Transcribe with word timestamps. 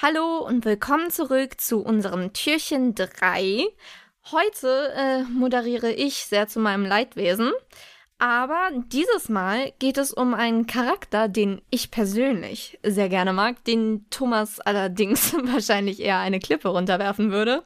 Hallo 0.00 0.38
und 0.46 0.64
willkommen 0.64 1.10
zurück 1.10 1.60
zu 1.60 1.80
unserem 1.80 2.32
Türchen 2.32 2.94
3. 2.94 3.64
Heute 4.30 4.92
äh, 4.94 5.22
moderiere 5.24 5.90
ich 5.90 6.18
sehr 6.26 6.46
zu 6.46 6.60
meinem 6.60 6.86
Leidwesen, 6.86 7.50
aber 8.20 8.70
dieses 8.92 9.28
Mal 9.28 9.72
geht 9.80 9.98
es 9.98 10.12
um 10.12 10.34
einen 10.34 10.68
Charakter, 10.68 11.26
den 11.26 11.62
ich 11.70 11.90
persönlich 11.90 12.78
sehr 12.84 13.08
gerne 13.08 13.32
mag, 13.32 13.64
den 13.64 14.06
Thomas 14.08 14.60
allerdings 14.60 15.34
wahrscheinlich 15.42 15.98
eher 15.98 16.18
eine 16.18 16.38
Klippe 16.38 16.68
runterwerfen 16.68 17.32
würde. 17.32 17.64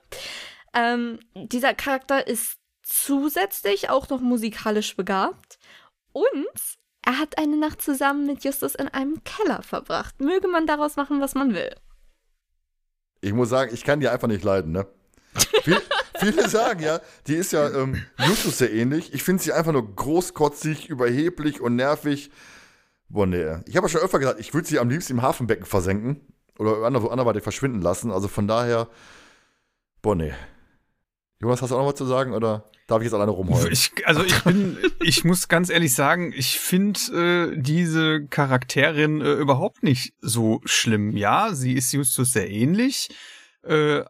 Ähm, 0.73 1.19
dieser 1.35 1.75
Charakter 1.75 2.27
ist 2.27 2.57
zusätzlich 2.83 3.91
auch 3.91 4.09
noch 4.09 4.23
musikalisch 4.23 4.97
begabt 4.97 5.59
und 6.13 6.49
er 7.05 7.19
hat 7.19 7.37
eine 7.37 7.59
Nacht 7.59 7.83
zusammen 7.83 8.25
mit 8.25 8.43
Justus 8.43 8.75
in 8.75 8.89
einem 8.89 9.23
Keller 9.23 9.63
verbracht. 9.63 10.19
Möge 10.19 10.49
man 10.49 10.67
daraus 10.67 10.97
machen, 10.97 11.21
was 11.21 11.35
man 11.35 11.53
will. 11.53 11.75
Ich 13.23 13.33
muss 13.33 13.49
sagen, 13.49 13.73
ich 13.73 13.85
kann 13.85 14.01
die 14.01 14.09
einfach 14.09 14.29
nicht 14.29 14.43
leiden, 14.43 14.73
ne? 14.73 14.87
Viel, 15.63 15.81
viele 16.19 16.49
sagen 16.49 16.83
ja, 16.83 17.01
die 17.29 17.37
ist 17.37 17.53
ja 17.53 17.71
ähm, 17.71 18.03
Justus 18.19 18.59
sehr 18.59 18.73
ähnlich. 18.73 19.15
Ich 19.15 19.23
finde 19.23 19.43
sie 19.43 19.53
einfach 19.53 19.73
nur 19.73 19.95
großkotzig, 19.95 20.89
überheblich 20.89 21.61
und 21.61 21.77
nervig. 21.77 22.31
Boah, 23.09 23.27
nee. 23.27 23.59
Ich 23.67 23.77
habe 23.77 23.87
ja 23.87 23.89
schon 23.89 24.01
öfter 24.01 24.19
gesagt, 24.19 24.41
ich 24.41 24.53
würde 24.55 24.67
sie 24.67 24.81
am 24.81 24.91
liebsten 24.91 25.13
im 25.13 25.23
Hafenbecken 25.23 25.65
versenken 25.65 26.21
oder 26.59 26.85
anderweitig 26.85 27.45
verschwinden 27.45 27.81
lassen. 27.81 28.11
Also 28.11 28.27
von 28.27 28.49
daher, 28.49 28.89
boah, 30.03 30.17
nee. 30.17 30.33
Jonas, 31.43 31.61
hast 31.61 31.71
du 31.71 31.75
auch 31.75 31.81
noch 31.81 31.89
was 31.89 31.97
zu 31.97 32.07
sagen 32.07 32.33
oder 32.35 32.71
darf 32.87 33.01
ich 33.01 33.07
jetzt 33.07 33.15
alleine 33.15 33.33
rumheulen? 33.33 33.73
Ich, 33.73 33.93
also 34.07 34.23
ich 34.23 34.45
bin, 34.45 34.79
ich 35.03 35.25
muss 35.25 35.49
ganz 35.49 35.71
ehrlich 35.71 35.93
sagen, 35.93 36.33
ich 36.37 36.61
finde 36.61 37.01
äh, 37.53 37.61
diese 37.61 38.27
Charakterin 38.29 39.21
äh, 39.21 39.33
überhaupt 39.33 39.83
nicht 39.83 40.15
so 40.21 40.61
schlimm. 40.65 41.17
Ja, 41.17 41.53
sie 41.53 41.73
ist 41.73 41.93
Justus 41.93 42.33
sehr 42.33 42.49
ähnlich, 42.49 43.09
äh, 43.65 44.05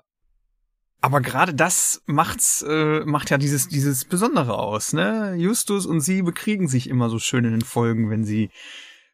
aber 1.01 1.23
gerade 1.23 1.55
das 1.55 2.03
macht's, 2.05 2.62
äh, 2.69 3.01
macht 3.07 3.31
ja 3.31 3.39
dieses, 3.39 3.67
dieses 3.67 4.05
Besondere 4.05 4.59
aus, 4.59 4.92
ne? 4.92 5.35
Justus 5.37 5.87
und 5.87 6.01
sie 6.03 6.20
bekriegen 6.20 6.69
sich 6.69 6.89
immer 6.89 7.09
so 7.09 7.19
schön 7.19 7.45
in 7.47 7.53
den 7.53 7.62
Folgen, 7.62 8.11
wenn 8.11 8.25
sie, 8.25 8.51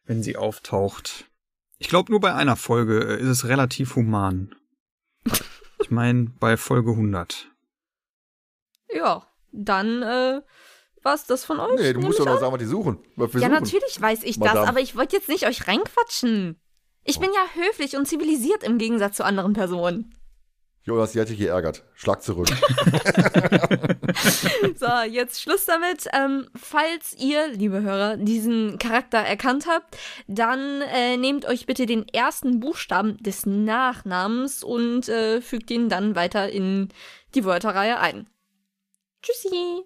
wenn 0.05 0.21
sie 0.21 0.35
auftaucht. 0.35 1.25
Ich 1.77 1.87
glaube, 1.87 2.11
nur 2.11 2.19
bei 2.19 2.33
einer 2.33 2.57
Folge 2.57 2.99
äh, 2.99 3.21
ist 3.21 3.29
es 3.29 3.47
relativ 3.47 3.95
human. 3.95 4.53
Ich 5.81 5.89
meine, 5.89 6.25
bei 6.39 6.57
Folge 6.57 6.91
100. 6.91 7.49
Ja, 8.93 9.27
dann 9.51 10.01
äh, 10.01 10.41
war's 11.03 11.25
das 11.25 11.45
von 11.45 11.59
euch. 11.59 11.79
Nee, 11.79 11.93
du 11.93 12.01
musst 12.01 12.19
doch 12.19 12.25
noch 12.25 12.39
sagen, 12.39 12.53
was 12.53 12.59
die 12.59 12.65
suchen. 12.65 12.99
Was. 13.15 13.33
Ja, 13.33 13.39
suchen. 13.39 13.51
natürlich 13.51 14.01
weiß 14.01 14.23
ich 14.23 14.37
Madame. 14.37 14.59
das, 14.59 14.69
aber 14.69 14.79
ich 14.79 14.95
wollte 14.95 15.15
jetzt 15.15 15.29
nicht 15.29 15.45
euch 15.45 15.67
reinquatschen. 15.67 16.59
Ich 17.03 17.19
bin 17.19 17.29
ja 17.33 17.63
höflich 17.63 17.95
und 17.95 18.07
zivilisiert 18.07 18.63
im 18.63 18.77
Gegensatz 18.77 19.17
zu 19.17 19.23
anderen 19.23 19.53
Personen. 19.53 20.13
Jonas, 20.83 21.11
die 21.11 21.21
hat 21.21 21.29
dich 21.29 21.37
geärgert. 21.37 21.83
Schlag 21.93 22.21
zurück. 22.21 22.47
So, 24.75 24.87
jetzt 25.09 25.41
Schluss 25.41 25.65
damit. 25.65 26.07
Ähm, 26.13 26.47
falls 26.55 27.15
ihr, 27.17 27.47
liebe 27.49 27.81
Hörer, 27.81 28.17
diesen 28.17 28.77
Charakter 28.77 29.17
erkannt 29.17 29.65
habt, 29.67 29.97
dann 30.27 30.81
äh, 30.81 31.17
nehmt 31.17 31.45
euch 31.45 31.65
bitte 31.65 31.85
den 31.85 32.07
ersten 32.07 32.59
Buchstaben 32.59 33.17
des 33.17 33.45
Nachnamens 33.45 34.63
und 34.63 35.09
äh, 35.09 35.41
fügt 35.41 35.69
ihn 35.71 35.89
dann 35.89 36.15
weiter 36.15 36.49
in 36.49 36.89
die 37.35 37.45
Wörterreihe 37.45 37.99
ein. 37.99 38.27
Tschüssi! 39.21 39.85